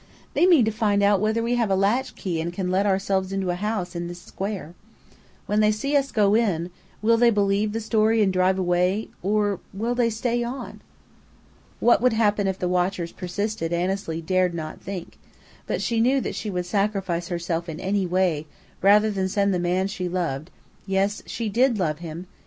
"They 0.33 0.47
mean 0.47 0.65
to 0.65 0.71
find 0.71 1.03
out 1.03 1.21
whether 1.21 1.43
we 1.43 1.53
have 1.57 1.69
a 1.69 1.75
latchkey 1.75 2.41
and 2.41 2.51
can 2.51 2.71
let 2.71 2.87
ourselves 2.87 3.31
into 3.31 3.51
a 3.51 3.55
house 3.55 3.95
in 3.95 4.07
this 4.07 4.19
square. 4.19 4.73
When 5.45 5.59
they 5.59 5.71
see 5.71 5.95
us 5.95 6.11
go 6.11 6.33
in, 6.33 6.71
will 7.03 7.17
they 7.17 7.29
believe 7.29 7.71
the 7.71 7.79
story 7.79 8.23
and 8.23 8.33
drive 8.33 8.57
away, 8.57 9.09
or 9.21 9.59
will 9.75 9.93
they 9.93 10.09
stay 10.09 10.43
on?" 10.43 10.81
What 11.79 12.01
would 12.01 12.13
happen 12.13 12.47
if 12.47 12.57
the 12.57 12.67
watchers 12.67 13.11
persisted 13.11 13.71
Annesley 13.71 14.21
dared 14.23 14.55
not 14.55 14.81
think; 14.81 15.19
but 15.67 15.83
she 15.83 16.01
knew 16.01 16.19
that 16.19 16.33
she 16.33 16.49
would 16.49 16.65
sacrifice 16.65 17.27
herself 17.27 17.69
in 17.69 17.79
any 17.79 18.07
way 18.07 18.47
rather 18.81 19.11
than 19.11 19.29
send 19.29 19.53
the 19.53 19.59
man 19.59 19.85
she 19.87 20.09
loved 20.09 20.49
(yes, 20.87 21.21
she 21.27 21.47
did 21.47 21.77
love 21.77 21.99
him!) 21.99 22.25